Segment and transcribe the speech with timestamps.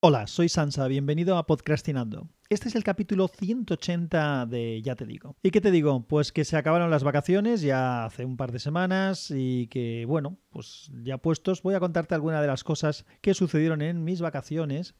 [0.00, 2.28] Hola, soy Sansa, bienvenido a Podcastinando.
[2.50, 5.34] Este es el capítulo 180 de Ya te digo.
[5.42, 6.06] ¿Y qué te digo?
[6.06, 10.38] Pues que se acabaron las vacaciones ya hace un par de semanas y que, bueno,
[10.50, 14.94] pues ya puestos, voy a contarte algunas de las cosas que sucedieron en mis vacaciones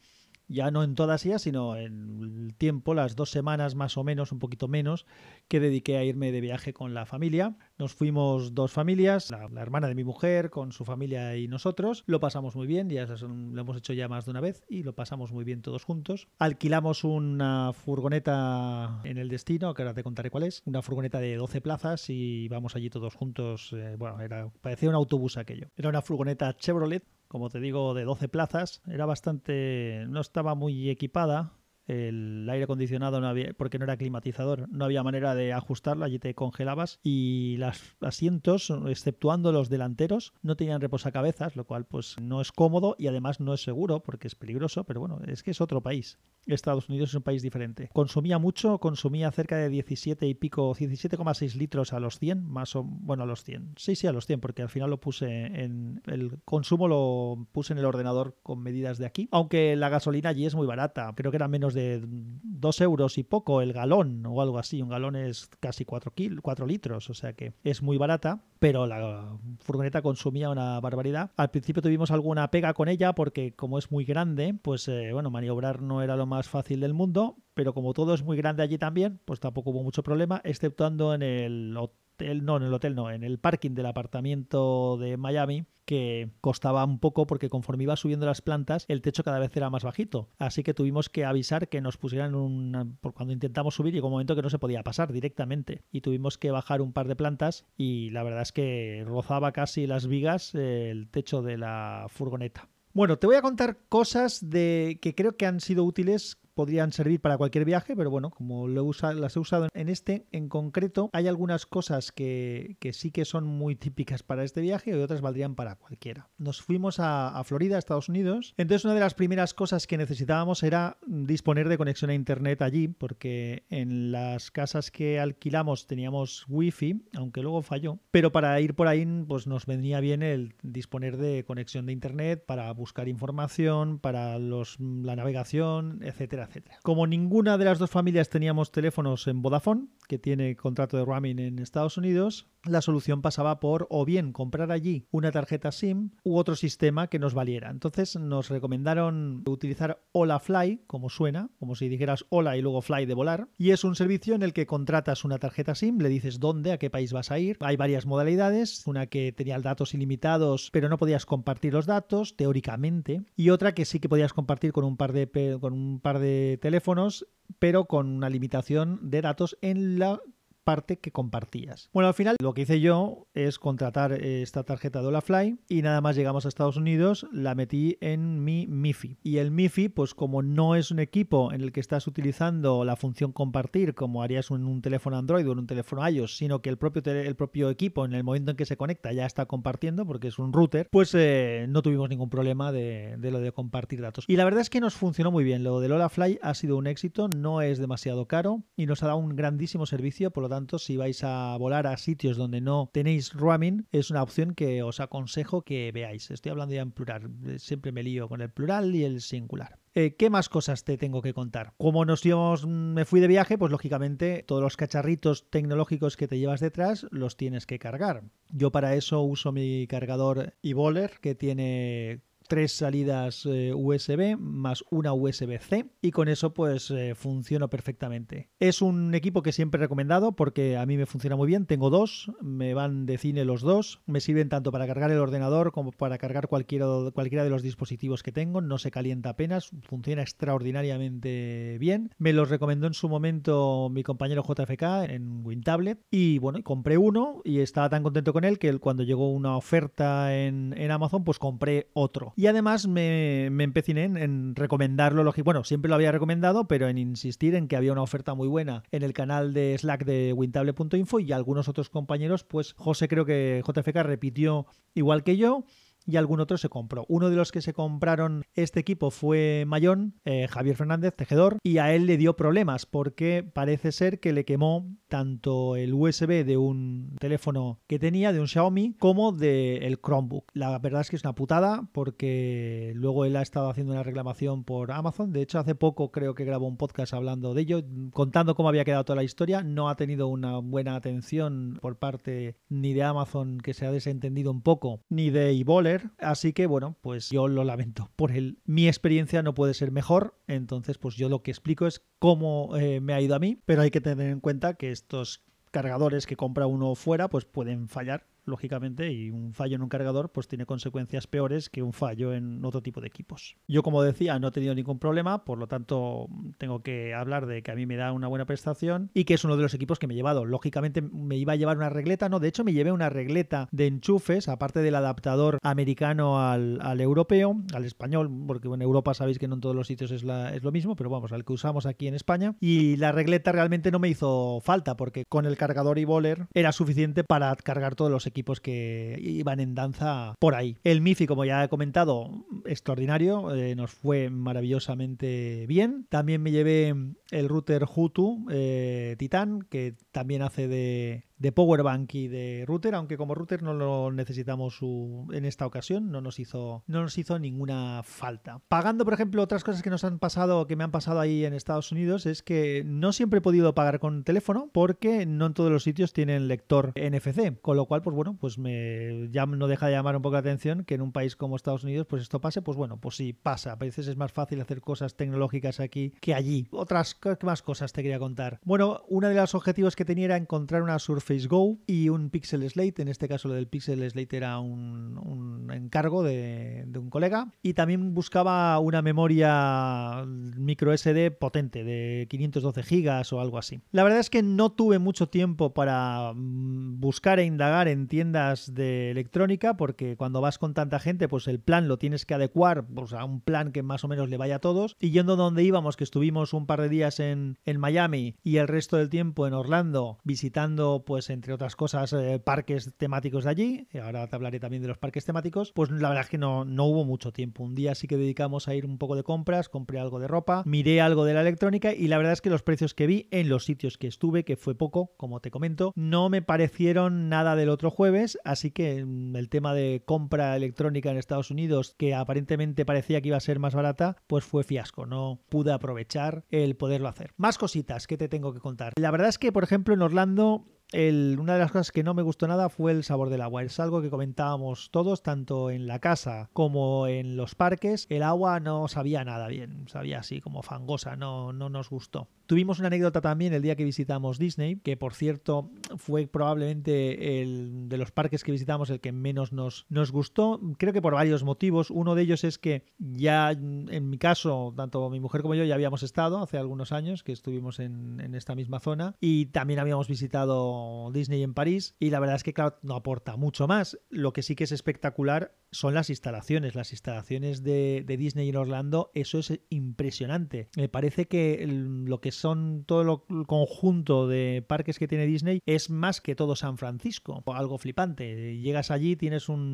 [0.48, 4.32] ya no en todas ellas, sino en el tiempo, las dos semanas más o menos,
[4.32, 5.06] un poquito menos,
[5.46, 7.56] que dediqué a irme de viaje con la familia.
[7.78, 12.04] Nos fuimos dos familias, la, hermana de mi mujer con su familia y nosotros.
[12.06, 14.94] Lo pasamos muy bien, ya lo hemos hecho ya más de una vez y lo
[14.94, 16.28] pasamos muy bien todos juntos.
[16.38, 21.36] Alquilamos una furgoneta en el destino, que ahora te contaré cuál es, una furgoneta de
[21.36, 23.72] 12 plazas y vamos allí todos juntos.
[23.72, 25.68] Eh, bueno, era, parecía un autobús aquello.
[25.76, 28.82] Era una furgoneta Chevrolet como te digo, de 12 plazas.
[28.86, 30.04] Era bastante.
[30.08, 31.52] no estaba muy equipada.
[31.88, 36.18] El aire acondicionado no había, porque no era climatizador, no había manera de ajustarlo, allí
[36.18, 42.40] te congelabas y los asientos, exceptuando los delanteros, no tenían reposacabezas, lo cual pues no
[42.40, 45.60] es cómodo y además no es seguro porque es peligroso, pero bueno, es que es
[45.60, 46.18] otro país.
[46.46, 47.90] Estados Unidos es un país diferente.
[47.92, 52.84] Consumía mucho, consumía cerca de 17 y pico, 17,6 litros a los 100, más o
[52.84, 53.74] bueno, a los 100.
[53.76, 57.72] Sí, sí, a los 100, porque al final lo puse en el consumo lo puse
[57.72, 61.30] en el ordenador con medidas de aquí, aunque la gasolina allí es muy barata, creo
[61.30, 65.16] que era menos de 2 euros y poco el galón o algo así, un galón
[65.16, 66.12] es casi 4,
[66.42, 71.30] 4 litros, o sea que es muy barata, pero la furgoneta consumía una barbaridad.
[71.36, 75.30] Al principio tuvimos alguna pega con ella porque como es muy grande, pues eh, bueno,
[75.30, 78.78] maniobrar no era lo más fácil del mundo, pero como todo es muy grande allí
[78.78, 81.76] también, pues tampoco hubo mucho problema, exceptuando en el
[82.18, 86.98] no, en el hotel no, en el parking del apartamento de Miami, que costaba un
[86.98, 90.28] poco porque conforme iba subiendo las plantas, el techo cada vez era más bajito.
[90.38, 92.98] Así que tuvimos que avisar que nos pusieran un...
[93.00, 95.82] Por cuando intentamos subir llegó un momento que no se podía pasar directamente.
[95.90, 99.86] Y tuvimos que bajar un par de plantas y la verdad es que rozaba casi
[99.86, 102.68] las vigas el techo de la furgoneta.
[102.92, 107.20] Bueno, te voy a contar cosas de que creo que han sido útiles podrían servir
[107.20, 111.08] para cualquier viaje, pero bueno, como lo usa, las he usado en este en concreto,
[111.12, 115.54] hay algunas cosas que, sí que son muy típicas para este viaje y otras valdrían
[115.54, 116.30] para cualquiera.
[116.36, 120.98] Nos fuimos a, Florida, Estados Unidos, entonces una de las primeras cosas que necesitábamos era
[121.06, 127.40] disponer de conexión a internet allí, porque en las casas que alquilamos teníamos wifi, aunque
[127.40, 131.86] luego falló, pero para ir por ahí pues nos venía bien el disponer de conexión
[131.86, 136.47] de internet para buscar información, para los, la navegación, etcétera,
[136.82, 141.38] como ninguna de las dos familias teníamos teléfonos en Vodafone, que tiene contrato de roaming
[141.38, 146.36] en Estados Unidos, la solución pasaba por o bien comprar allí una tarjeta SIM u
[146.36, 147.70] otro sistema que nos valiera.
[147.70, 150.02] Entonces nos recomendaron utilizar
[150.40, 153.94] Fly, como suena, como si dijeras hola y luego fly de volar, y es un
[153.94, 157.30] servicio en el que contratas una tarjeta SIM, le dices dónde, a qué país vas
[157.30, 157.56] a ir.
[157.60, 163.22] Hay varias modalidades, una que tenía datos ilimitados, pero no podías compartir los datos teóricamente,
[163.36, 165.28] y otra que sí que podías compartir con un par de
[165.60, 167.26] con un par de teléfonos
[167.58, 170.20] pero con una limitación de datos en la
[170.68, 171.88] parte que compartías.
[171.94, 176.02] Bueno, al final lo que hice yo es contratar esta tarjeta de Olafly y nada
[176.02, 179.16] más llegamos a Estados Unidos la metí en mi MIFI.
[179.22, 182.96] Y el MIFI, pues como no es un equipo en el que estás utilizando la
[182.96, 186.68] función compartir como harías en un teléfono Android o en un teléfono iOS, sino que
[186.68, 190.04] el propio, el propio equipo en el momento en que se conecta ya está compartiendo
[190.04, 194.02] porque es un router, pues eh, no tuvimos ningún problema de, de, lo de compartir
[194.02, 194.26] datos.
[194.28, 195.64] Y la verdad es que nos funcionó muy bien.
[195.64, 199.18] Lo del Olafly ha sido un éxito, no es demasiado caro y nos ha dado
[199.18, 203.32] un grandísimo servicio, por lo tanto si vais a volar a sitios donde no tenéis
[203.32, 206.30] roaming, es una opción que os aconsejo que veáis.
[206.30, 209.78] Estoy hablando ya en plural, siempre me lío con el plural y el singular.
[209.94, 211.72] Eh, ¿Qué más cosas te tengo que contar?
[211.76, 216.38] Como nos íbamos, me fui de viaje, pues lógicamente todos los cacharritos tecnológicos que te
[216.38, 218.22] llevas detrás los tienes que cargar.
[218.50, 225.12] Yo para eso uso mi cargador eVoler que tiene tres salidas eh, USB más una
[225.12, 228.48] USB-C y con eso pues eh, funciona perfectamente.
[228.58, 231.90] Es un equipo que siempre he recomendado porque a mí me funciona muy bien, tengo
[231.90, 235.92] dos, me van de cine los dos, me sirven tanto para cargar el ordenador como
[235.92, 242.10] para cargar cualquiera, de los dispositivos que tengo, no se calienta apenas, funciona extraordinariamente bien.
[242.18, 247.42] Me los recomendó en su momento mi compañero JFK en WinTablet y bueno, compré uno
[247.44, 251.38] y estaba tan contento con él que cuando llegó una oferta en, en Amazon pues
[251.38, 252.32] compré otro.
[252.38, 255.28] Y además me, empeciné en, recomendarlo.
[255.42, 258.84] Bueno, siempre lo había recomendado, pero en insistir en que había una oferta muy buena
[258.92, 263.60] en el canal de Slack de wintable.info y algunos otros compañeros, pues José creo que
[263.66, 265.64] JFK repitió igual que yo
[266.08, 267.04] y algún otro se compró.
[267.08, 271.78] Uno de los que se compraron este equipo fue Mayón, eh, Javier Fernández, tejedor, y
[271.78, 276.56] a él le dio problemas porque parece ser que le quemó tanto el USB de
[276.56, 280.50] un teléfono que tenía, de un Xiaomi, como del Chromebook.
[280.54, 284.64] La verdad es que es una putada porque luego él ha estado haciendo una reclamación
[284.64, 285.32] por Amazon.
[285.32, 287.82] De hecho, hace poco creo que grabó un podcast hablando de ello,
[288.12, 289.62] contando cómo había quedado toda la historia.
[289.62, 294.50] No ha tenido una buena atención por parte ni de Amazon, que se ha desentendido
[294.50, 295.97] un poco, ni de Evoler.
[296.18, 298.58] Así que bueno, pues yo lo lamento por él.
[298.64, 300.34] Mi experiencia no puede ser mejor.
[300.46, 303.82] Entonces, pues yo lo que explico es cómo eh, me ha ido a mí, pero
[303.82, 308.26] hay que tener en cuenta que estos cargadores que compra uno fuera pues pueden fallar
[308.48, 312.64] lógicamente, y un fallo en un cargador pues tiene consecuencias peores que un fallo en
[312.64, 313.56] otro tipo de equipos.
[313.68, 316.28] Yo, como decía, no he tenido ningún problema, por lo tanto
[316.58, 319.44] tengo que hablar de que a mí me da una buena prestación y que es
[319.44, 320.44] uno de los equipos que me he llevado.
[320.44, 323.86] Lógicamente me iba a llevar una regleta, no, de hecho me llevé una regleta de
[323.86, 329.54] enchufes, aparte del adaptador americano al, europeo, al español, porque en Europa sabéis que no
[329.54, 332.08] en todos los sitios es, la, es lo mismo, pero vamos, al que usamos aquí
[332.08, 332.54] en España.
[332.60, 336.72] Y la regleta realmente no me hizo falta, porque con el cargador y boler era
[336.72, 340.76] suficiente para cargar todos los equipos equipos que iban en danza por ahí.
[340.84, 346.06] El MIFI, como ya he comentado, extraordinario, eh, nos fue maravillosamente bien.
[346.08, 346.94] También me llevé
[347.30, 352.94] el router Hutu eh, Titan, que también hace de, de power bank y de router,
[352.94, 357.38] aunque como router no lo necesitamos en esta ocasión, no nos hizo no nos hizo
[357.38, 358.60] ninguna falta.
[358.68, 361.54] Pagando, por ejemplo, otras cosas que nos han pasado, que me han pasado ahí en
[361.54, 365.70] Estados Unidos, es que no siempre he podido pagar con teléfono porque no en todos
[365.70, 369.86] los sitios tienen lector NFC, con lo cual, pues bueno, pues me ya no deja
[369.86, 372.40] de llamar un poco la atención que en un país como Estados Unidos, pues esto
[372.40, 373.72] pase, pues bueno, pues sí pasa.
[373.72, 376.68] A veces es más fácil hacer cosas tecnológicas aquí que allí.
[376.70, 378.60] Otras más cosas te quería contar.
[378.64, 382.68] Bueno, uno de los objetivos que tenía era encontrar una Surface Go y un Pixel
[382.68, 383.02] Slate.
[383.02, 387.52] En este caso, lo del Pixel Slate era un, encargo de, un colega.
[387.62, 393.80] Y también buscaba una memoria micro SD potente de 512 gigas o algo así.
[393.92, 398.74] La verdad es que no tuve mucho tiempo para mm, buscar e indagar en tiendas
[398.74, 402.86] de electrónica porque cuando vas con tanta gente, pues el plan lo tienes que adecuar
[402.86, 404.96] pues, a un plan que más o menos le vaya a todos.
[404.98, 408.68] Y yendo donde íbamos, que estuvimos un par de días en, en Miami y el
[408.68, 413.50] resto del tiempo en Orlando visitando pues pues entre otras cosas, eh, parques temáticos de
[413.50, 416.38] allí, y ahora te hablaré también de los parques temáticos, pues la verdad es que
[416.38, 417.64] no, no hubo mucho tiempo.
[417.64, 420.62] Un día sí que dedicamos a ir un poco de compras, compré algo de ropa,
[420.64, 423.48] miré algo de la electrónica y la verdad es que los precios que vi en
[423.48, 427.70] los sitios que estuve, que fue poco, como te comento, no me parecieron nada del
[427.70, 432.86] otro jueves, así que mm, el tema de compra electrónica en Estados Unidos, que aparentemente
[432.86, 437.08] parecía que iba a ser más barata, pues fue fiasco, no pude aprovechar el poderlo
[437.08, 437.34] hacer.
[437.38, 438.92] Más cositas que te tengo que contar.
[438.96, 442.22] La verdad es que, por ejemplo, en Orlando una de las cosas que no me
[442.22, 443.62] gustó nada fue el sabor del agua.
[443.62, 448.06] Es algo que comentábamos todos, tanto en la casa como en los parques.
[448.08, 452.28] El agua no sabía nada bien, sabía así como fangosa, no, no nos gustó.
[452.46, 457.90] Tuvimos una anécdota también el día que visitamos Disney, que por cierto fue probablemente el
[457.90, 460.58] de los parques que visitamos el que menos nos, nos gustó.
[460.78, 461.90] Creo que por varios motivos.
[461.90, 465.74] Uno de ellos es que ya en mi caso, tanto mi mujer como yo ya
[465.74, 470.08] habíamos estado hace algunos años que estuvimos en, en esta misma zona y también habíamos
[470.08, 470.77] visitado
[471.12, 473.98] Disney en París y la verdad es que claro no aporta mucho más.
[474.10, 476.74] Lo que sí que es espectacular son las instalaciones.
[476.74, 480.68] Las instalaciones de, Disney en Orlando, eso es impresionante.
[480.76, 485.90] Me parece que lo que son todo el conjunto de parques que tiene Disney es
[485.90, 487.42] más que todo San Francisco.
[487.46, 488.58] Algo flipante.
[488.58, 489.68] Llegas allí, tienes un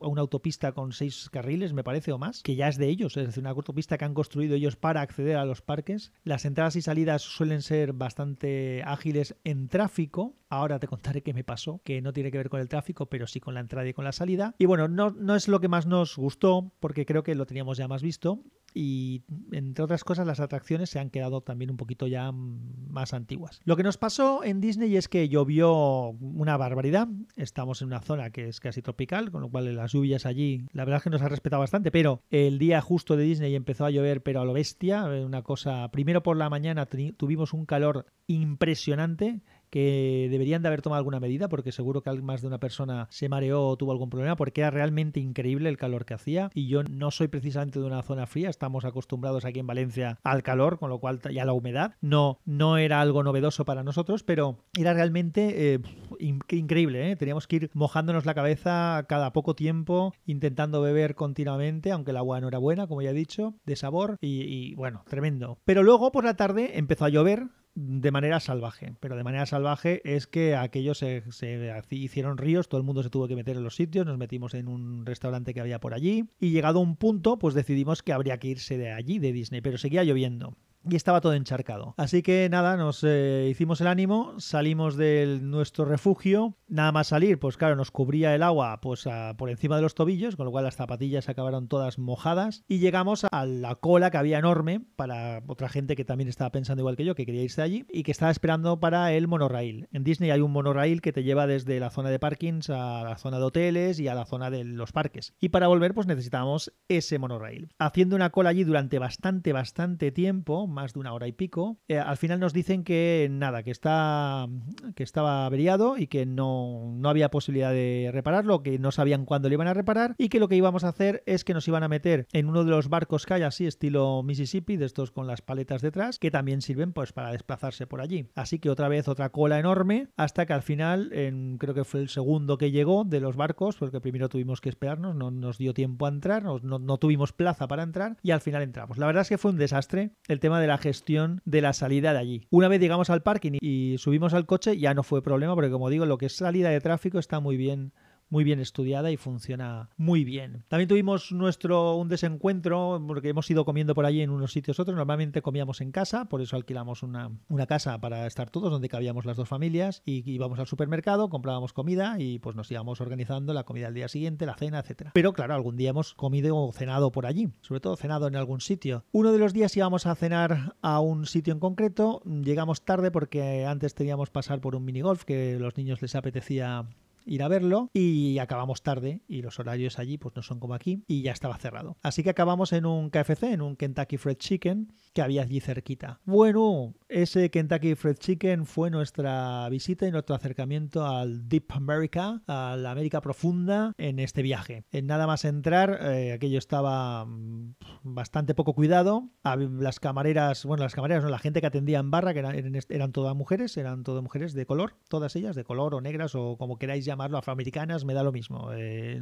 [0.00, 3.16] una autopista con seis carriles, me parece, o más, que ya es de ellos.
[3.16, 6.12] Es decir, una autopista que han construido ellos para acceder a los parques.
[6.24, 10.36] Las entradas y salidas suelen ser bastante ágiles en tráfico.
[10.50, 13.26] Ahora te contaré qué me pasó, que no tiene que ver con el tráfico, pero
[13.26, 14.54] sí con la entrada y con la salida.
[14.58, 17.78] Y bueno, no, no es lo que más nos gustó, porque creo que lo teníamos
[17.78, 18.42] ya más visto
[18.74, 23.60] y entre otras cosas las atracciones se han quedado también un poquito ya más antiguas.
[23.64, 28.30] Lo que nos pasó en Disney es que llovió una barbaridad, estamos en una zona
[28.30, 31.22] que es casi tropical, con lo cual las lluvias allí la verdad es que nos
[31.22, 34.52] ha respetado bastante, pero el día justo de Disney empezó a llover pero a lo
[34.52, 39.40] bestia, una cosa, primero por la mañana tuvimos un calor impresionante
[39.70, 43.28] que deberían de haber tomado alguna medida porque seguro que más de una persona se
[43.28, 46.82] mareó o tuvo algún problema porque era realmente increíble el calor que hacía y yo
[46.82, 50.90] no soy precisamente de una zona fría, estamos acostumbrados aquí en Valencia al calor, con
[50.90, 54.94] lo cual y a la humedad, no, no era algo novedoso para nosotros, pero era
[54.94, 55.80] realmente eh,
[56.18, 57.16] increíble, ¿eh?
[57.16, 62.40] teníamos que ir mojándonos la cabeza cada poco tiempo, intentando beber continuamente, aunque el agua
[62.40, 65.58] no era buena, como ya he dicho, de sabor y, y bueno, tremendo.
[65.64, 67.48] Pero luego por la tarde empezó a llover,
[67.80, 68.94] de manera salvaje.
[69.00, 73.10] Pero de manera salvaje es que aquellos se, se hicieron ríos, todo el mundo se
[73.10, 76.30] tuvo que meter en los sitios, nos metimos en un restaurante que había por allí
[76.38, 79.60] y llegado a un punto, pues decidimos que habría que irse de allí, de Disney,
[79.60, 80.56] pero seguía lloviendo
[80.88, 81.94] y estaba todo encharcado.
[81.96, 87.38] Así que nada, nos eh, hicimos el ánimo, salimos de nuestro refugio, nada más salir,
[87.38, 90.64] pues claro, nos cubría el agua pues por encima de los tobillos, con lo cual
[90.64, 95.68] las zapatillas acabaron todas mojadas y llegamos a la cola que había enorme para otra
[95.68, 98.30] gente que también estaba pensando igual que yo, que quería irse allí y que estaba
[98.30, 99.88] esperando para el monorail.
[99.92, 103.18] En Disney hay un monorail que te lleva desde la zona de parkings a la
[103.18, 105.34] zona de hoteles y a la zona de los parques.
[105.40, 107.72] Y para volver pues necesitábamos ese monorail.
[107.78, 111.78] Haciendo una cola allí durante bastante, bastante tiempo, más de una hora y pico.
[111.88, 114.48] Eh, al final nos dicen que nada, que está
[114.94, 119.48] que estaba averiado y que no, no había posibilidad de repararlo, que no sabían cuándo
[119.48, 121.82] lo iban a reparar y que lo que íbamos a hacer es que nos iban
[121.82, 125.26] a meter en uno de los barcos que hay así estilo Mississippi, de estos con
[125.26, 128.28] las paletas detrás, que también sirven pues para desplazarse por allí.
[128.34, 132.00] Así que otra vez otra cola enorme hasta que al final, en, creo que fue
[132.00, 135.74] el segundo que llegó de los barcos, porque primero tuvimos que esperarnos, no nos dio
[135.74, 138.98] tiempo a entrar, no, no tuvimos plaza para entrar y al final entramos.
[138.98, 142.12] La verdad es que fue un desastre el tema de la gestión de la salida
[142.12, 142.46] de allí.
[142.50, 145.90] Una vez llegamos al parking y subimos al coche, ya no fue problema, porque como
[145.90, 147.92] digo, lo que es salida de tráfico está muy bien
[148.30, 150.64] muy bien estudiada y funciona muy bien.
[150.68, 154.96] También tuvimos nuestro un desencuentro porque hemos ido comiendo por allí en unos sitios otros.
[154.96, 159.26] Normalmente comíamos en casa, por eso alquilamos una, una casa para estar todos donde cabíamos
[159.26, 163.64] las dos familias y íbamos al supermercado, comprábamos comida y pues nos íbamos organizando la
[163.64, 165.10] comida al día siguiente, la cena, etcétera.
[165.14, 168.60] Pero claro, algún día hemos comido o cenado por allí, sobre todo cenado en algún
[168.60, 169.04] sitio.
[169.12, 173.66] Uno de los días íbamos a cenar a un sitio en concreto, llegamos tarde porque
[173.66, 176.86] antes teníamos pasar por un minigolf que los niños les apetecía
[177.30, 181.04] ir a verlo y acabamos tarde y los horarios allí pues no son como aquí
[181.06, 181.96] y ya estaba cerrado.
[182.02, 186.20] Así que acabamos en un KFC, en un Kentucky Fried Chicken que había allí cerquita.
[186.24, 192.76] Bueno, ese Kentucky Fried Chicken fue nuestra visita y nuestro acercamiento al Deep America, a
[192.76, 194.84] la América profunda en este viaje.
[194.90, 199.30] En nada más entrar, eh, aquello estaba mm, bastante poco cuidado.
[199.44, 203.12] Las camareras, bueno, las camareras, no, la gente que atendía en barra, que eran, eran
[203.12, 206.78] todas mujeres, eran todas mujeres de color, todas ellas de color o negras o como
[206.78, 208.70] queráis llamarlo, afroamericanas, me da lo mismo.
[208.72, 209.20] Eh,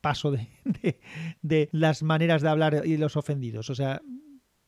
[0.00, 1.00] paso de,
[1.42, 3.70] de las maneras de hablar y los ofendidos.
[3.70, 4.02] O sea,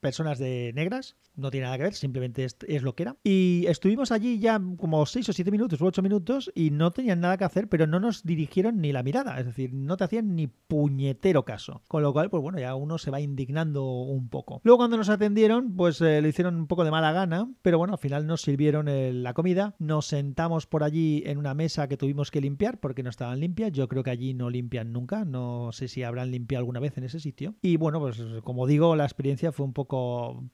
[0.00, 3.16] personas de negras, no tiene nada que ver, simplemente es, lo que era.
[3.22, 7.20] Y estuvimos allí ya como 6 o 7 minutos o 8 minutos y no tenían
[7.20, 10.34] nada que hacer, pero no nos dirigieron ni la mirada, es decir, no te hacían
[10.34, 11.82] ni puñetero caso.
[11.88, 14.60] Con lo cual, pues bueno, ya uno se va indignando un poco.
[14.64, 17.94] Luego cuando nos atendieron, pues eh, lo hicieron un poco de mala gana, pero bueno,
[17.94, 21.96] al final nos sirvieron eh, la comida, nos sentamos por allí en una mesa que
[21.96, 25.70] tuvimos que limpiar porque no estaban limpias, yo creo que allí no limpian nunca, no
[25.72, 27.54] sé si habrán limpiado alguna vez en ese sitio.
[27.62, 29.89] Y bueno, pues como digo, la experiencia fue un poco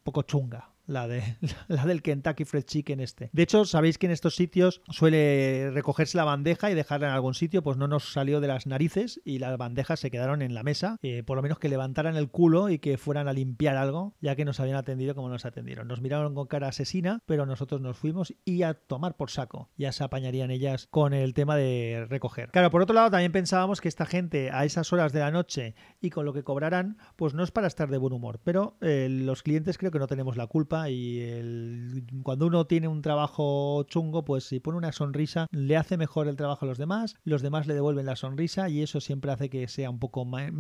[0.03, 1.23] poco, chunga la, de,
[1.69, 3.31] la del Kentucky Fried Chicken este.
[3.33, 7.35] De hecho, sabéis que en estos sitios suele recogerse la bandeja y dejarla en algún
[7.35, 10.63] sitio, pues no nos salió de las narices y las bandejas se quedaron en la
[10.63, 14.15] mesa, eh, por lo menos que levantaran el culo y que fueran a limpiar algo,
[14.21, 15.89] ya que nos habían atendido como nos atendieron.
[15.89, 19.71] Nos miraron con cara asesina, pero nosotros nos fuimos y a tomar por saco.
[19.77, 22.51] Ya se apañarían ellas con el tema de recoger.
[22.51, 25.75] Claro, por otro lado, también pensábamos que esta gente a esas horas de la noche
[26.01, 29.09] y con lo que cobrarán, pues no es para estar de buen humor, pero eh,
[29.11, 34.25] los clientes creo que no tenemos la culpa y cuando uno tiene un trabajo chungo,
[34.25, 37.67] pues si pone una sonrisa, le hace mejor el trabajo a los demás, los demás
[37.67, 40.51] le devuelven la sonrisa y eso siempre hace que sea un poco más,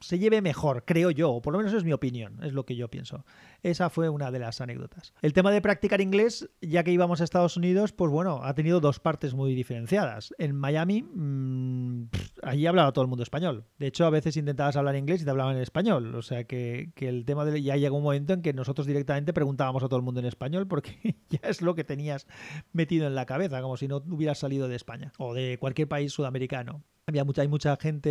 [0.00, 2.76] se lleve mejor, creo yo, o por lo menos es mi opinión, es lo que
[2.76, 3.24] yo pienso.
[3.64, 5.14] Esa fue una de las anécdotas.
[5.22, 8.78] El tema de practicar inglés, ya que íbamos a Estados Unidos, pues bueno, ha tenido
[8.78, 10.34] dos partes muy diferenciadas.
[10.36, 12.10] En Miami, mmm,
[12.42, 13.64] allí hablaba todo el mundo español.
[13.78, 16.14] De hecho, a veces intentabas hablar inglés y te hablaban en español.
[16.14, 19.32] O sea que, que el tema de ya llegó un momento en que nosotros directamente
[19.32, 22.26] preguntábamos a todo el mundo en español porque ya es lo que tenías
[22.74, 26.12] metido en la cabeza, como si no hubieras salido de España o de cualquier país
[26.12, 26.84] sudamericano.
[27.06, 28.08] Había mucha, hay mucha gente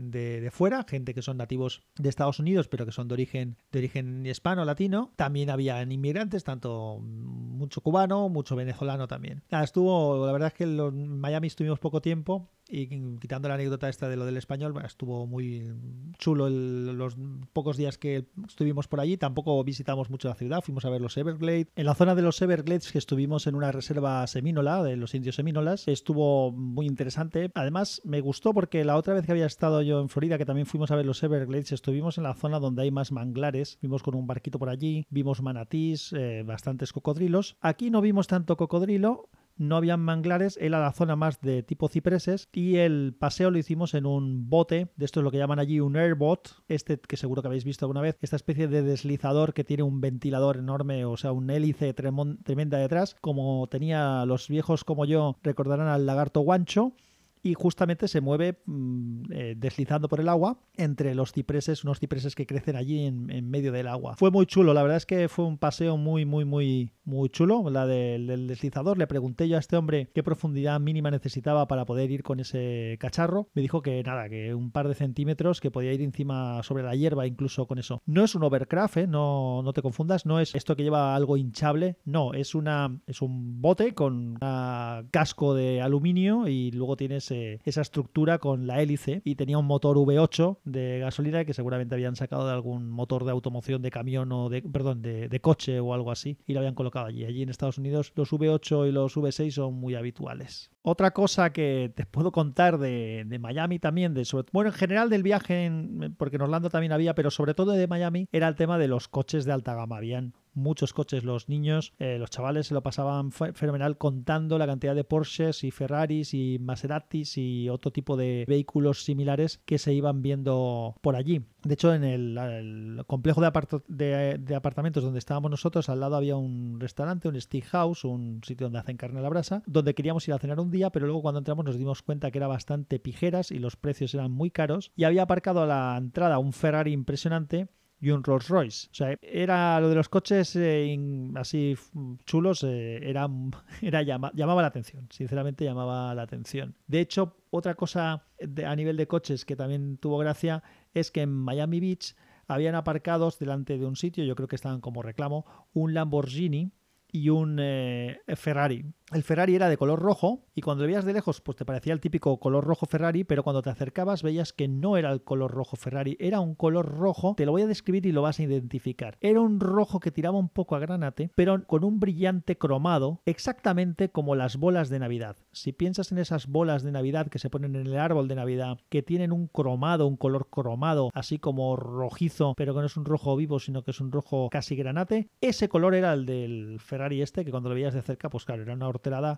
[0.00, 3.56] de, de, fuera, gente que son nativos de Estados Unidos, pero que son de origen,
[3.70, 5.12] de origen hispano, latino.
[5.16, 9.42] También había inmigrantes, tanto mucho cubano, mucho venezolano también.
[9.50, 12.86] estuvo, la verdad es que en Miami estuvimos poco tiempo y
[13.18, 15.72] quitando la anécdota esta de lo del español, estuvo muy
[16.18, 17.16] chulo los
[17.52, 19.16] pocos días que estuvimos por allí.
[19.16, 21.66] Tampoco visitamos mucho la ciudad, fuimos a ver los Everglades.
[21.76, 25.36] En la zona de los Everglades, que estuvimos en una reserva semínola de los indios
[25.36, 27.50] semínolas, estuvo muy interesante.
[27.54, 30.66] Además, me gustó porque la otra vez que había estado yo en Florida, que también
[30.66, 33.78] fuimos a ver los Everglades, estuvimos en la zona donde hay más manglares.
[33.82, 37.56] Vimos con un barquito por allí, vimos manatís, eh, bastantes cocodrilos.
[37.60, 39.28] Aquí no vimos tanto cocodrilo
[39.60, 43.94] no habían manglares, era la zona más de tipo cipreses y el paseo lo hicimos
[43.94, 47.42] en un bote, de esto es lo que llaman allí un airbot, este que seguro
[47.42, 51.16] que habéis visto alguna vez, esta especie de deslizador que tiene un ventilador enorme, o
[51.16, 56.94] sea, un hélice tremenda detrás, como tenía los viejos como yo, recordarán al lagarto guancho
[57.42, 62.34] y justamente se mueve mm, eh, deslizando por el agua entre los cipreses, unos cipreses
[62.34, 64.16] que crecen allí en, medio del agua.
[64.16, 67.68] Fue muy chulo, la verdad es que fue un paseo muy, muy, muy, muy chulo,
[67.70, 68.98] la del, deslizador.
[68.98, 72.96] Le pregunté yo a este hombre qué profundidad mínima necesitaba para poder ir con ese
[73.00, 73.48] cacharro.
[73.54, 76.94] Me dijo que nada, que un par de centímetros, que podía ir encima sobre la
[76.94, 78.02] hierba incluso con eso.
[78.06, 79.06] No es un overcraft, ¿eh?
[79.06, 83.22] no, no te confundas, no es esto que lleva algo hinchable, no, es, una, es
[83.22, 89.22] un bote con un casco de aluminio y luego tienes esa estructura con la hélice
[89.24, 93.30] y tenía un motor V8 de gasolina que seguramente habían sacado de algún motor de
[93.30, 97.06] automoción de camión o de, perdón, de, coche o algo así y lo habían colocado
[97.06, 97.24] allí.
[97.24, 100.70] Allí en Estados Unidos los V8 y los V6 son muy habituales.
[100.82, 105.70] Otra cosa que te puedo contar de, Miami también, de bueno, en general del viaje,
[106.16, 109.08] porque en Orlando también había, pero sobre todo de Miami, era el tema de los
[109.08, 109.96] coches de alta gama.
[109.96, 111.24] Habían muchos coches.
[111.24, 115.70] Los niños, eh, los chavales se lo pasaban fenomenal contando la cantidad de Porsches y
[115.70, 121.44] Ferraris y Maseratis y otro tipo de vehículos similares que se iban viendo por allí.
[121.62, 127.28] De hecho, en el, complejo de, apartamentos donde estábamos nosotros, al lado había un restaurante,
[127.28, 130.38] un steak house, un sitio donde hacen carne a la brasa, donde queríamos ir a
[130.38, 133.58] cenar un día, pero luego cuando entramos nos dimos cuenta que era bastante pijeras y
[133.58, 134.92] los precios eran muy caros.
[134.96, 137.68] Y había aparcado a la entrada un Ferrari impresionante
[138.00, 138.88] y un Rolls Royce.
[138.90, 140.98] O sea, era lo de los coches eh,
[141.36, 141.76] así
[142.24, 143.28] chulos, eh, era,
[143.82, 146.74] era llamaba la atención, sinceramente llamaba la atención.
[146.86, 148.24] De hecho, otra cosa
[148.64, 150.62] a nivel de coches que también tuvo gracia
[150.94, 152.14] es que en Miami Beach
[152.48, 156.72] habían aparcados delante de un sitio, yo creo que estaban como reclamo, un Lamborghini
[157.12, 158.84] y un eh, Ferrari.
[159.12, 161.92] El Ferrari era de color rojo y cuando lo veías de lejos pues te parecía
[161.92, 165.50] el típico color rojo Ferrari, pero cuando te acercabas veías que no era el color
[165.50, 168.44] rojo Ferrari, era un color rojo, te lo voy a describir y lo vas a
[168.44, 169.18] identificar.
[169.20, 174.10] Era un rojo que tiraba un poco a granate, pero con un brillante cromado, exactamente
[174.10, 175.36] como las bolas de Navidad.
[175.50, 178.78] Si piensas en esas bolas de Navidad que se ponen en el árbol de Navidad,
[178.90, 183.04] que tienen un cromado, un color cromado, así como rojizo, pero que no es un
[183.04, 187.22] rojo vivo, sino que es un rojo casi granate, ese color era el del Ferrari
[187.22, 188.86] este, que cuando lo veías de cerca, pues claro, era una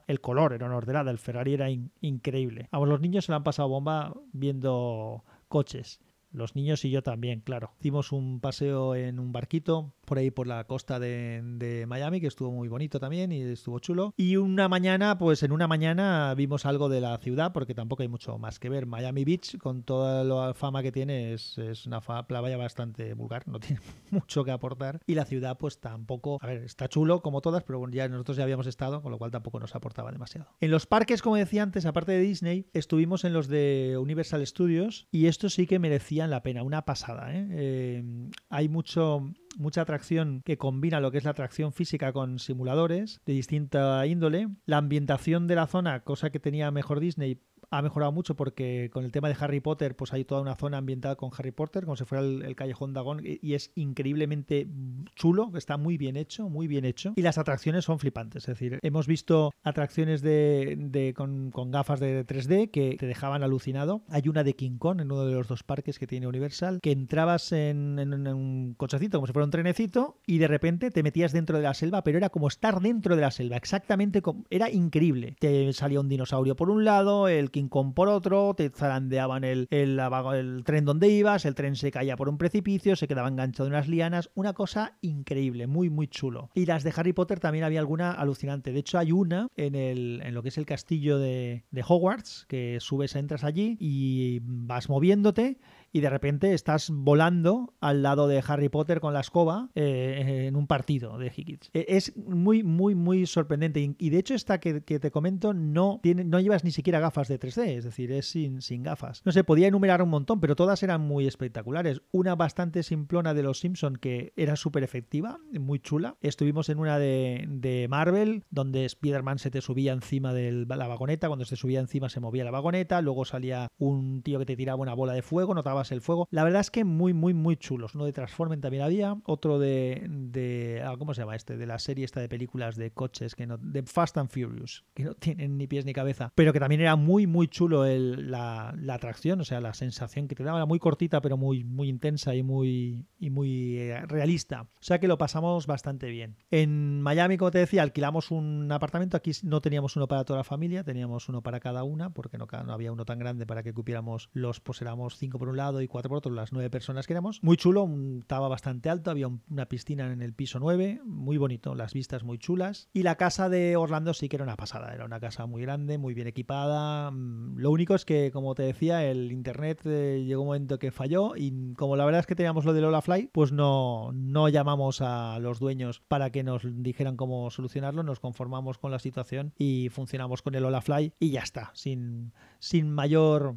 [0.06, 1.68] el color era una ordenada, el Ferrari era
[2.00, 2.68] increíble.
[2.70, 6.00] A los niños se le han pasado bomba viendo coches.
[6.32, 7.72] Los niños y yo también, claro.
[7.80, 12.50] Hicimos un paseo en un barquito por ahí por la costa de, Miami, que estuvo
[12.50, 14.14] muy bonito también y estuvo chulo.
[14.16, 18.08] Y una mañana, pues en una mañana vimos algo de la ciudad, porque tampoco hay
[18.08, 18.86] mucho más que ver.
[18.86, 23.60] Miami Beach, con toda la fama que tiene, es, es una playa bastante vulgar, no
[23.60, 25.00] tiene mucho que aportar.
[25.06, 28.44] Y la ciudad, pues tampoco, a ver, está chulo como todas, pero ya nosotros ya
[28.44, 30.48] habíamos estado, con lo cual tampoco nos aportaba demasiado.
[30.60, 35.08] En los parques, como decía antes, aparte de Disney, estuvimos en los de Universal Studios
[35.10, 37.34] y esto sí que merecían la pena, una pasada.
[37.34, 37.46] ¿eh?
[37.50, 40.01] Eh, hay mucho, mucha atracción
[40.44, 44.48] que combina lo que es la atracción física con simuladores de distinta índole.
[44.66, 47.40] La ambientación de la zona, cosa que tenía mejor Disney,
[47.72, 50.76] ha mejorado mucho porque con el tema de Harry Potter, pues hay toda una zona
[50.76, 54.68] ambientada con Harry Potter, como si fuera el, callejón Dagón, y es increíblemente
[55.16, 57.14] chulo, está muy bien hecho, muy bien hecho.
[57.16, 62.70] Y las atracciones son flipantes, es decir, hemos visto atracciones de, con, gafas de 3D
[62.70, 64.02] que te dejaban alucinado.
[64.08, 66.92] Hay una de King Kong en uno de los dos parques que tiene Universal, que
[66.92, 71.56] entrabas en, un cochecito como si fuera un trenecito y de repente te metías dentro
[71.56, 74.44] de la selva, pero era como estar dentro de la selva, exactamente como...
[74.50, 75.36] Era increíble.
[75.38, 79.66] Te salía un dinosaurio por un lado, el King con por otro, te zarandeaban el,
[79.70, 83.66] el, el, tren donde ibas, el tren se caía por un precipicio, se quedaba enganchado
[83.66, 86.50] en unas lianas, una cosa increíble, muy muy chulo.
[86.54, 88.72] Y las de Harry Potter también había alguna alucinante.
[88.72, 92.46] De hecho hay una en, el, en lo que es el castillo de, de Hogwarts,
[92.48, 95.58] que subes, entras allí y vas moviéndote
[95.92, 100.56] y de repente estás volando al lado de Harry Potter con la escoba eh, en
[100.56, 101.70] un partido de Higgins.
[101.72, 103.94] E, es muy, muy, muy sorprendente.
[103.98, 107.38] Y de hecho, esta que, te comento no, tiene, no llevas ni siquiera gafas de
[107.38, 109.22] 3D, es decir, es sin, sin gafas.
[109.24, 112.02] No sé, podía enumerar un montón, pero todas eran muy espectaculares.
[112.10, 116.16] Una bastante simplona de los Simpson que era súper efectiva, muy chula.
[116.20, 121.28] Estuvimos en una de, de Marvel, donde Spider-Man se te subía encima de la vagoneta,
[121.28, 124.80] cuando se subía encima se movía la vagoneta, luego salía un tío que te tiraba
[124.80, 126.28] una bola de fuego, notabas el fuego.
[126.30, 127.94] La verdad es que muy, muy, muy chulos.
[127.94, 131.56] Uno de Transformen también había, otro de, de ah, ¿cómo se llama este?
[131.56, 135.04] De la serie esta de películas de coches, que no, de Fast and Furious, que
[135.04, 138.74] no tienen ni pies ni cabeza, pero que también era muy, muy chulo el, la,
[138.78, 141.88] la, atracción, o sea, la sensación que te daba, era muy cortita, pero muy, muy
[141.88, 144.62] intensa y muy, y muy eh, realista.
[144.62, 146.36] O sea que lo pasamos bastante bien.
[146.50, 150.44] En Miami, como te decía, alquilamos un apartamento, aquí no teníamos uno para toda la
[150.44, 153.72] familia, teníamos uno para cada una, porque no, no había uno tan grande para que
[153.72, 157.06] cupiéramos los, pues éramos cinco por un lado y cuatro por otro, las nueve personas
[157.06, 157.42] que éramos.
[157.42, 161.94] Muy chulo, estaba bastante alto, había una piscina en el piso 9, muy bonito, las
[161.94, 162.88] vistas muy chulas.
[162.92, 165.98] Y la casa de Orlando sí que era una pasada, era una casa muy grande,
[165.98, 167.10] muy bien equipada.
[167.10, 170.90] Mm, lo único es que, como te decía, el internet eh, llegó un momento que
[170.90, 174.48] falló y como la verdad es que teníamos lo de Lola Fly, pues no, no
[174.48, 179.52] llamamos a los dueños para que nos dijeran cómo solucionarlo, nos conformamos con la situación
[179.56, 183.56] y funcionamos con el Lola Fly y ya está, sin, sin mayor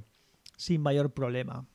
[0.58, 1.66] sin mayor problema.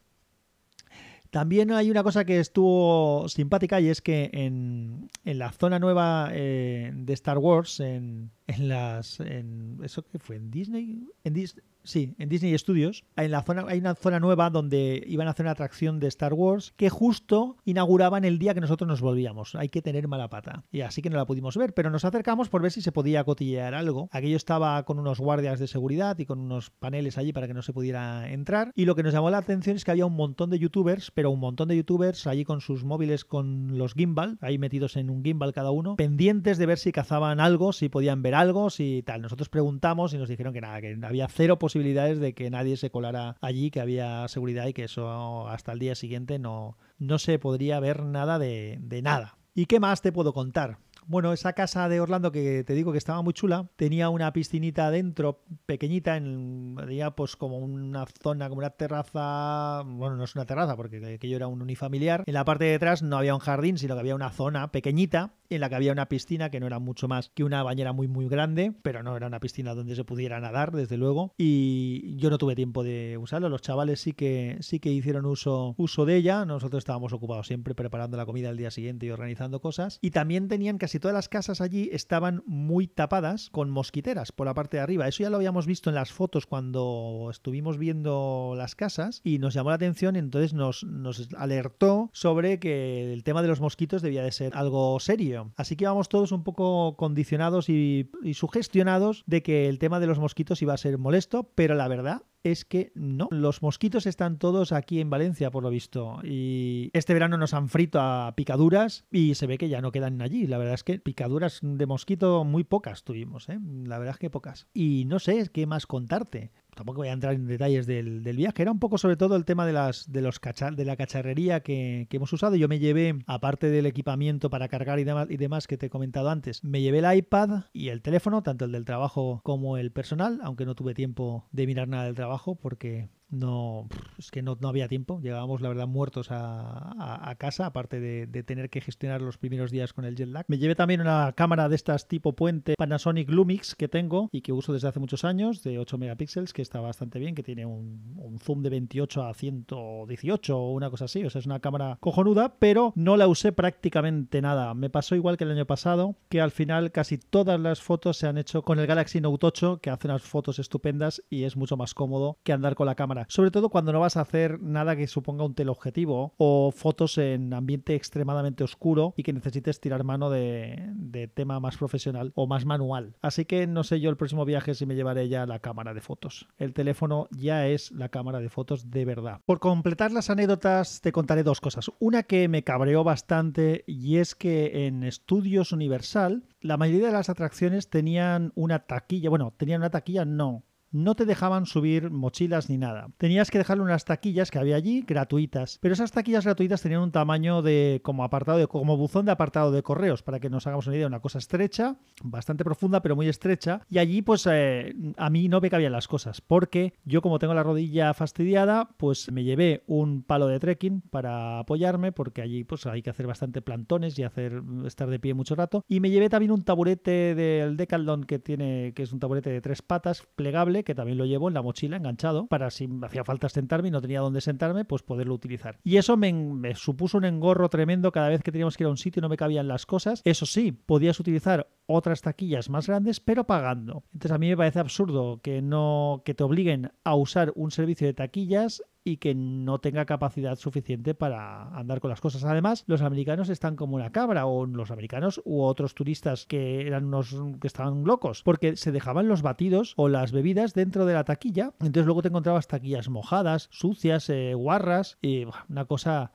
[1.31, 6.31] También hay una cosa que estuvo simpática y es que en, en la zona nueva
[6.33, 9.21] eh, de Star Wars, en, en las.
[9.21, 10.37] En, ¿Eso qué fue?
[10.37, 11.07] ¿En Disney?
[11.23, 15.27] En Disney Sí, en Disney Studios en la zona, hay una zona nueva donde iban
[15.27, 19.01] a hacer una atracción de Star Wars que justo inauguraban el día que nosotros nos
[19.01, 19.57] volvíamos.
[19.57, 20.63] Hay que tener mala pata.
[20.71, 23.25] Y así que no la pudimos ver, pero nos acercamos por ver si se podía
[23.25, 24.09] cotillear algo.
[24.13, 27.63] Aquello estaba con unos guardias de seguridad y con unos paneles allí para que no
[27.63, 28.71] se pudiera entrar.
[28.77, 31.33] Y lo que nos llamó la atención es que había un montón de youtubers, pero
[31.33, 35.25] un montón de youtubers allí con sus móviles con los gimbal, ahí metidos en un
[35.25, 39.23] gimbal cada uno, pendientes de ver si cazaban algo, si podían ver algo, si tal.
[39.23, 42.77] Nosotros preguntamos y nos dijeron que nada, que había cero posibilidades posibilidades de que nadie
[42.77, 47.19] se colara allí, que había seguridad y que eso hasta el día siguiente no, no
[47.19, 49.39] se podría ver nada de, nada.
[49.55, 50.77] ¿Y qué más te puedo contar?
[51.07, 54.89] Bueno, esa casa de Orlando que te digo que estaba muy chula, tenía una piscinita
[54.89, 56.77] adentro, pequeñita, en,
[57.17, 61.47] pues como una zona, como una terraza, bueno, no es una terraza porque aquello era
[61.47, 62.25] un unifamiliar.
[62.27, 65.33] En la parte de atrás no había un jardín, sino que había una zona pequeñita
[65.51, 68.09] en la que había una piscina que no era mucho más que una bañera muy
[68.09, 71.35] muy grande, pero no era una piscina donde se pudiera nadar, desde luego.
[71.37, 75.75] Y yo no tuve tiempo de usarlo, los chavales sí que sí que hicieron uso,
[75.77, 79.61] uso de ella, nosotros estábamos ocupados siempre preparando la comida el día siguiente y organizando
[79.61, 79.99] cosas.
[80.01, 84.55] Y también tenían casi todas las casas allí estaban muy tapadas con mosquiteras por la
[84.55, 85.09] parte de arriba.
[85.09, 89.55] Eso ya lo habíamos visto en las fotos cuando estuvimos viendo las casas y nos
[89.55, 94.23] llamó la atención, entonces nos, nos alertó sobre que el tema de los mosquitos debía
[94.23, 95.40] de ser algo serio.
[95.57, 100.07] Así que íbamos todos un poco condicionados y, y sugestionados de que el tema de
[100.07, 103.29] los mosquitos iba a ser molesto, pero la verdad es que no.
[103.31, 106.21] Los mosquitos están todos aquí en Valencia, por lo visto.
[106.25, 110.21] Y este verano nos han frito a picaduras y se ve que ya no quedan
[110.23, 110.47] allí.
[110.47, 113.59] La verdad es que picaduras de mosquito muy pocas tuvimos, ¿eh?
[113.85, 114.69] La verdad es que pocas.
[114.73, 118.73] Y no sé qué más contarte tampoco voy a entrar en detalles del, viaje, era
[118.73, 122.33] un poco sobre todo el tema de, las, de, los de la cacharrería que, hemos
[122.33, 122.57] usado.
[122.57, 125.91] Yo me llevé, aparte del equipamiento para cargar y demás, y demás que te he
[125.91, 129.93] comentado antes, me llevé el iPad y el teléfono, tanto el del trabajo como el
[129.93, 133.89] personal, aunque no tuve tiempo de mirar nada del trabajo porque no
[134.19, 135.21] es que no, no, había tiempo.
[135.21, 140.05] Llegábamos la verdad muertos a, casa aparte de, tener que gestionar los primeros días con
[140.05, 140.45] el jet lag.
[140.49, 144.53] Me llevé también una cámara de estas tipo puente Panasonic Lumix que tengo y que
[144.53, 148.39] uso desde hace muchos años de 8 megapíxeles que está bastante bien que tiene un,
[148.41, 151.25] zoom de 28 a 118 o una cosa así.
[151.25, 154.75] O sea es una cámara cojonuda pero no la usé prácticamente nada.
[154.75, 158.27] Me pasó igual que el año pasado que al final casi todas las fotos se
[158.27, 161.77] han hecho con el Galaxy Note 8 que hace unas fotos estupendas y es mucho
[161.77, 164.97] más cómodo que andar con la cámara sobre todo cuando no vas a hacer nada
[164.97, 170.31] que suponga un teleobjetivo o fotos en ambiente extremadamente oscuro y que necesites tirar mano
[170.31, 173.17] de, tema más profesional o más manual.
[173.21, 176.01] Así que no sé yo el próximo viaje si me llevaré ya la cámara de
[176.01, 176.49] fotos.
[176.59, 179.41] El teléfono ya es la cámara de fotos de verdad.
[179.45, 181.91] Por completar las anécdotas te contaré dos cosas.
[181.99, 187.31] Una que me cabreó bastante y es que en Estudios Universal la mayoría de las
[187.31, 192.79] atracciones tenían una taquilla, bueno, tenían una taquilla no, no te dejaban subir mochilas ni
[192.79, 193.09] nada.
[193.19, 197.13] Tenías que dejarle unas taquillas que había allí gratuitas, pero esas taquillas gratuitas tenían un
[197.13, 200.87] tamaño de como apartado de como buzón de apartado de correos, para que nos hagamos
[200.87, 205.31] una idea, una cosa estrecha, bastante profunda, pero muy estrecha, y allí pues eh, a
[205.31, 209.45] mí no me cabían las cosas, porque yo como tengo la rodilla fastidiada, pues me
[209.45, 214.19] llevé un palo de trekking para apoyarme, porque allí pues hay que hacer bastante plantones
[214.19, 218.25] y hacer estar de pie mucho rato, y me llevé también un taburete del Decathlon
[218.25, 221.55] que tiene que es un taburete de tres patas plegable que también lo llevo en
[221.55, 225.03] la mochila enganchado para si me hacía falta sentarme y no tenía dónde sentarme, pues
[225.03, 225.79] poderlo utilizar.
[225.85, 228.97] Y eso me, supuso un engorro tremendo cada vez que teníamos que ir a un
[228.97, 230.23] sitio y no me cabían las cosas.
[230.25, 234.05] Eso sí, podías utilizar otras taquillas más grandes, pero pagando.
[234.13, 238.07] Entonces a mí me parece absurdo que no que te obliguen a usar un servicio
[238.07, 242.45] de taquillas y que no tenga capacidad suficiente para andar con las cosas.
[242.45, 247.07] Además, los americanos están como una cabra, o los americanos u otros turistas que eran
[247.07, 251.25] unos que estaban locos, porque se dejaban los batidos o las bebidas dentro de la
[251.25, 251.73] taquilla.
[251.81, 256.33] Entonces luego te encontrabas taquillas mojadas, sucias, eh, guarras, y una cosa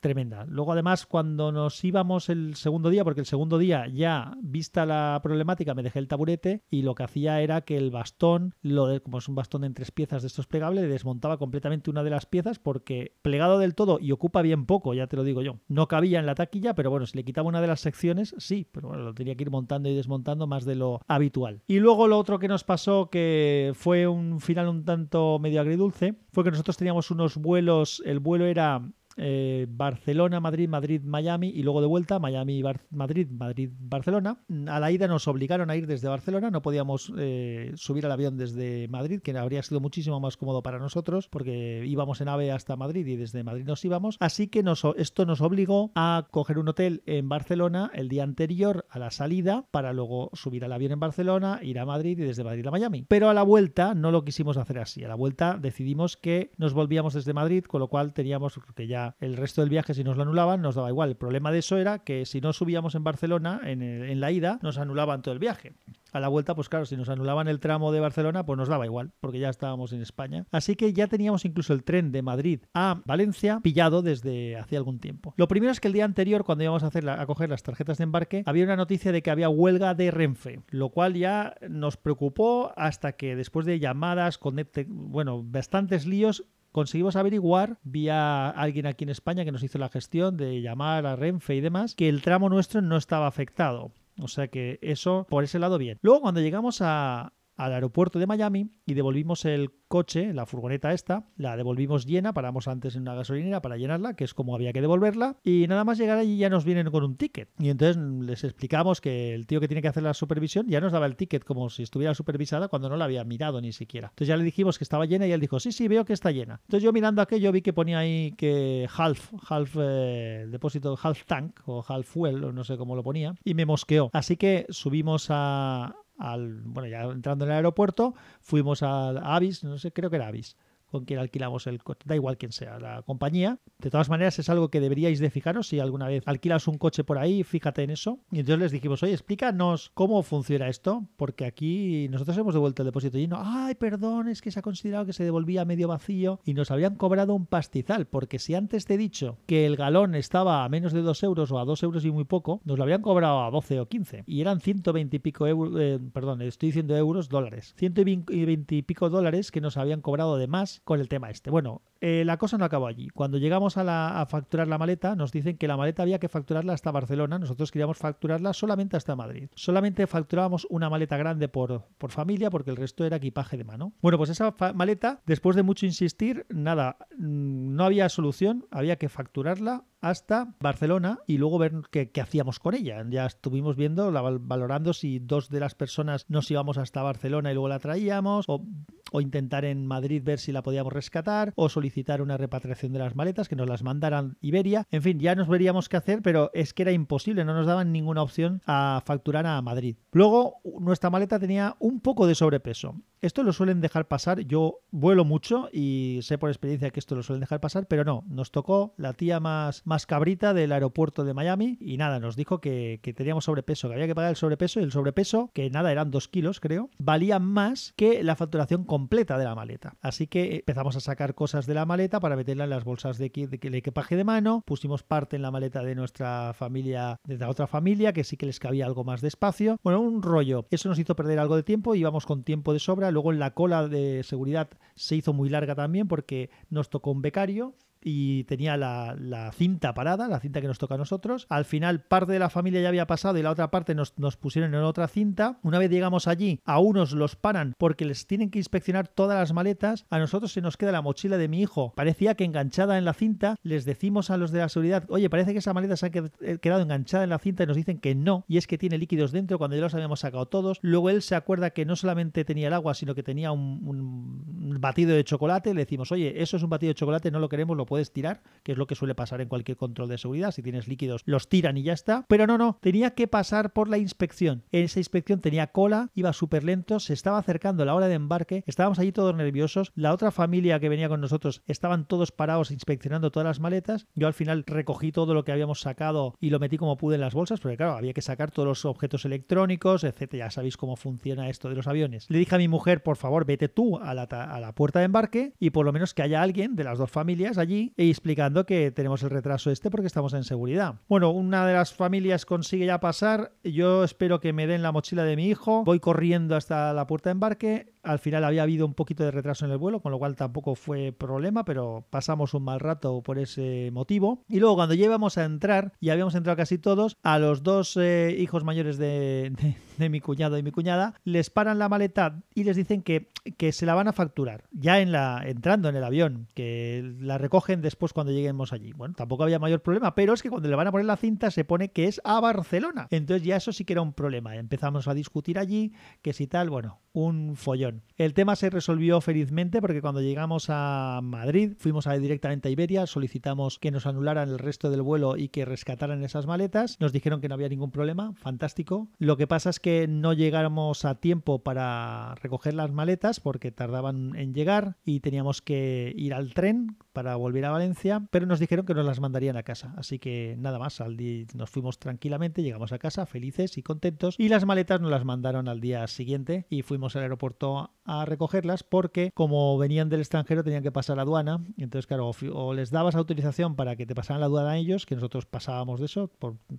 [0.00, 0.44] tremenda.
[0.46, 5.20] Luego, además, cuando nos íbamos el segundo día, porque el segundo día ya, vista la
[5.22, 9.00] problemática, me dejé el taburete y lo que hacía era que el bastón, lo de,
[9.00, 12.26] como es un bastón en tres piezas de estos plegables, desmontaba completamente una de las
[12.26, 15.58] piezas porque plegado del todo y ocupa bien poco, ya te lo digo yo.
[15.68, 18.66] No cabía en la taquilla, pero bueno, si le quitaba una de las secciones, sí,
[18.70, 21.62] pero bueno, lo tenía que ir montando y desmontando más de lo habitual.
[21.66, 26.14] Y luego lo otro que nos pasó, que fue un final un tanto medio agridulce,
[26.32, 28.82] fue que nosotros teníamos unos vuelos, el vuelo era
[29.18, 34.38] eh, Barcelona, Madrid, Madrid, Miami y luego de vuelta Miami, Madrid, Madrid, Barcelona.
[34.68, 38.36] A la ida nos obligaron a ir desde Barcelona, no podíamos eh, subir al avión
[38.36, 42.76] desde Madrid, que habría sido muchísimo más cómodo para nosotros porque íbamos en AVE hasta
[42.76, 44.16] Madrid y desde Madrid nos íbamos.
[44.20, 48.86] Así que nos, esto nos obligó a coger un hotel en Barcelona el día anterior
[48.90, 52.44] a la salida para luego subir al avión en Barcelona, ir a Madrid y desde
[52.44, 53.04] Madrid a Miami.
[53.08, 55.04] Pero a la vuelta no lo quisimos hacer así.
[55.04, 59.07] A la vuelta decidimos que nos volvíamos desde Madrid, con lo cual teníamos que ya
[59.20, 61.10] el resto del viaje, si nos lo anulaban, nos daba igual.
[61.10, 64.58] El problema de eso era que si no subíamos en Barcelona, en, en la ida,
[64.62, 65.74] nos anulaban todo el viaje.
[66.12, 68.86] A la vuelta, pues claro, si nos anulaban el tramo de Barcelona, pues nos daba
[68.86, 70.46] igual, porque ya estábamos en España.
[70.50, 75.00] Así que ya teníamos incluso el tren de Madrid a Valencia pillado desde hace algún
[75.00, 75.34] tiempo.
[75.36, 77.98] Lo primero es que el día anterior, cuando íbamos a, hacer a coger las tarjetas
[77.98, 81.96] de embarque, había una noticia de que había huelga de Renfe, lo cual ya nos
[81.96, 84.56] preocupó hasta que después de llamadas, con,
[84.88, 90.36] bueno, bastantes líos, conseguimos averiguar vía alguien aquí en España que nos hizo la gestión
[90.36, 93.92] de llamar a Renfe y demás que el tramo nuestro no estaba afectado.
[94.20, 95.98] O sea que eso por ese lado bien.
[96.02, 101.26] Luego cuando llegamos a, al aeropuerto de Miami y devolvimos el coche, la furgoneta esta,
[101.36, 104.80] la devolvimos llena, paramos antes en una gasolinera para llenarla, que es como había que
[104.80, 107.50] devolverla, y nada más llegar allí ya nos vienen con un ticket.
[107.58, 110.92] Y entonces les explicamos que el tío que tiene que hacer la supervisión ya nos
[110.92, 114.08] daba el ticket como si estuviera supervisada cuando no la había mirado ni siquiera.
[114.08, 116.30] Entonces ya le dijimos que estaba llena y él dijo, sí, sí, veo que está
[116.30, 116.60] llena.
[116.62, 121.60] Entonces yo mirando aquello vi que ponía ahí que half, half eh, depósito, half tank
[121.66, 124.10] o half fuel, o no sé cómo lo ponía, y me mosqueó.
[124.12, 129.78] Así que subimos a, al, bueno, ya entrando en el aeropuerto, fuimos a Avis, no
[129.78, 130.56] sé, creo que era Avis,
[130.90, 133.58] con quien alquilamos el coche, da igual quién sea la compañía.
[133.78, 137.04] De todas maneras, es algo que deberíais de fijaros si alguna vez alquilas un coche
[137.04, 138.18] por ahí, fíjate en eso.
[138.30, 142.86] Y entonces les dijimos, oye, explícanos cómo funciona esto, porque aquí nosotros hemos devuelto el
[142.86, 143.38] depósito lleno.
[143.40, 146.96] Ay, perdón, es que se ha considerado que se devolvía medio vacío y nos habían
[146.96, 150.92] cobrado un pastizal, porque si antes te he dicho que el galón estaba a menos
[150.92, 153.50] de 2 euros o a 2 euros y muy poco, nos lo habían cobrado a
[153.50, 157.74] 12 o 15 y eran 120 y pico euros, eh, perdón, estoy diciendo euros, dólares,
[157.76, 161.50] 120 y pico dólares que nos habían cobrado de más con el tema este.
[161.50, 163.08] Bueno, eh, la cosa no acabó allí.
[163.08, 166.72] Cuando llegamos a, la, facturar la maleta, nos dicen que la maleta había que facturarla
[166.72, 167.38] hasta Barcelona.
[167.38, 169.48] Nosotros queríamos facturarla solamente hasta Madrid.
[169.54, 173.92] Solamente facturábamos una maleta grande por, por familia porque el resto era equipaje de mano.
[174.00, 178.66] Bueno, pues esa maleta, después de mucho insistir, nada, mm, no había solución.
[178.70, 183.04] Había que facturarla hasta Barcelona y luego ver qué, hacíamos con ella.
[183.08, 187.68] Ya estuvimos viendo, valorando si dos de las personas nos íbamos hasta Barcelona y luego
[187.68, 188.64] la traíamos, o,
[189.10, 191.87] o, intentar en Madrid ver si la podíamos rescatar, o solicitar
[192.20, 194.86] una repatriación de las maletas, que nos las mandaran Iberia.
[194.90, 197.92] En fin, ya nos veríamos qué hacer, pero es que era imposible, no nos daban
[197.92, 199.96] ninguna opción a facturar a Madrid.
[200.12, 202.94] Luego, nuestra maleta tenía un poco de sobrepeso.
[203.20, 207.24] Esto lo suelen dejar pasar, yo vuelo mucho y sé por experiencia que esto lo
[207.24, 211.78] suelen dejar pasar, pero no, nos tocó la tía más cabrita del aeropuerto de Miami
[211.80, 214.92] y nada, nos dijo que, teníamos sobrepeso, que había que pagar el sobrepeso y el
[214.92, 219.56] sobrepeso, que nada, eran dos kilos creo, valía más que la facturación completa de la
[219.56, 219.96] maleta.
[220.00, 223.26] Así que empezamos a sacar cosas de la maleta para meterla en las bolsas de,
[223.26, 228.12] equipaje de mano, pusimos parte en la maleta de nuestra familia, de la otra familia,
[228.12, 229.78] que sí que les cabía algo más de espacio.
[229.82, 230.66] Bueno, un rollo.
[230.70, 233.54] Eso nos hizo perder algo de tiempo, íbamos con tiempo de sobra, luego en la
[233.54, 238.76] cola de seguridad se hizo muy larga también porque nos tocó un becario y tenía
[238.76, 241.46] la, cinta parada, la cinta que nos toca a nosotros.
[241.48, 244.36] Al final, parte de la familia ya había pasado y la otra parte nos, nos,
[244.36, 245.58] pusieron en otra cinta.
[245.62, 249.52] Una vez llegamos allí, a unos los paran porque les tienen que inspeccionar todas las
[249.52, 250.06] maletas.
[250.10, 251.92] A nosotros se nos queda la mochila de mi hijo.
[251.96, 253.56] Parecía que enganchada en la cinta.
[253.62, 256.58] Les decimos a los de la seguridad, oye, parece que esa maleta se ha eh,
[256.60, 258.44] quedado enganchada en la cinta y nos dicen que no.
[258.48, 260.78] Y es que tiene líquidos dentro cuando ya los habíamos sacado todos.
[260.82, 264.80] Luego él se acuerda que no solamente tenía el agua, sino que tenía un, un
[264.80, 265.74] batido de chocolate.
[265.74, 268.42] Le decimos, oye, eso es un batido de chocolate, no lo queremos, lo puedes tirar,
[268.62, 270.52] que es lo que suele pasar en cualquier control de seguridad.
[270.52, 272.26] Si tienes líquidos, los tiran y ya está.
[272.28, 274.62] Pero no, no, tenía que pasar por la inspección.
[274.70, 278.62] En esa inspección tenía cola, iba súper lento, se estaba acercando la hora de embarque,
[278.66, 279.90] estábamos allí todos nerviosos.
[279.94, 284.06] La otra familia que venía con nosotros estaban todos parados inspeccionando todas las maletas.
[284.14, 287.22] Yo al final recogí todo lo que habíamos sacado y lo metí como pude en
[287.22, 290.46] las bolsas, porque claro, había que sacar todos los objetos electrónicos, etcétera.
[290.46, 292.26] Ya sabéis cómo funciona esto de los aviones.
[292.28, 295.06] Le dije a mi mujer, por favor, vete tú a la, a la puerta de
[295.06, 298.66] embarque y por lo menos que haya alguien de las dos familias allí y explicando
[298.66, 300.96] que tenemos el retraso este porque estamos en seguridad.
[301.08, 303.52] Bueno, una de las familias consigue ya pasar.
[303.64, 305.84] Yo espero que me den la mochila de mi hijo.
[305.84, 309.64] Voy corriendo hasta la puerta de embarque al final había habido un poquito de retraso
[309.64, 313.38] en el vuelo, con lo cual tampoco fue problema, pero pasamos un mal rato por
[313.38, 314.44] ese motivo.
[314.48, 318.36] Y luego cuando ya a entrar, y habíamos entrado casi todos, a los dos eh,
[318.38, 319.52] hijos mayores de,
[319.98, 323.86] mi cuñado y mi cuñada, les paran la maleta y les dicen que, que se
[323.86, 328.12] la van a facturar, ya en la, entrando en el avión, que la recogen después
[328.12, 328.92] cuando lleguemos allí.
[328.92, 331.50] Bueno, tampoco había mayor problema, pero es que cuando le van a poner la cinta
[331.50, 333.08] se pone que es a Barcelona.
[333.10, 334.56] Entonces ya eso sí que era un problema.
[334.56, 337.87] Empezamos a discutir allí, que si tal, bueno, un follón.
[338.16, 343.06] El tema se resolvió felizmente porque cuando llegamos a Madrid fuimos a directamente a Iberia,
[343.06, 346.96] solicitamos que nos anularan el resto del vuelo y que rescataran esas maletas.
[347.00, 349.08] Nos dijeron que no había ningún problema, fantástico.
[349.18, 354.34] Lo que pasa es que no llegáramos a tiempo para recoger las maletas porque tardaban
[354.36, 358.86] en llegar y teníamos que ir al tren para volver a Valencia, pero nos dijeron
[358.86, 359.92] que nos las mandarían a casa.
[359.96, 364.36] Así que nada más, al día nos fuimos tranquilamente, llegamos a casa felices y contentos
[364.38, 368.82] y las maletas nos las mandaron al día siguiente y fuimos al aeropuerto a recogerlas
[368.82, 371.62] porque como venían del extranjero tenían que pasar la aduana.
[371.76, 375.14] Entonces, claro, o, les dabas autorización para que te pasaran la aduana a ellos, que
[375.14, 376.30] nosotros pasábamos de eso,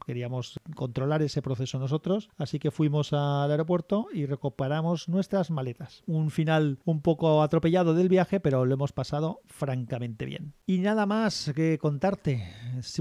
[0.06, 2.30] queríamos controlar ese proceso nosotros.
[2.38, 6.04] Así que fuimos al aeropuerto y recuperamos nuestras maletas.
[6.08, 10.54] Un final un poco atropellado del viaje, pero lo hemos pasado francamente bien.
[10.66, 12.52] Y nada más que contarte.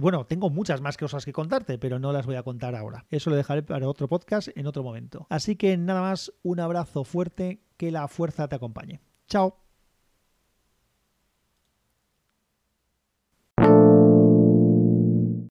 [0.01, 3.07] Bueno, tengo muchas más cosas que contarte, pero no las voy a contar ahora.
[3.11, 5.27] Eso lo dejaré para otro podcast en otro momento.
[5.31, 9.01] Así que nada más, un abrazo fuerte que la fuerza te acompañe.
[9.27, 9.68] Chao.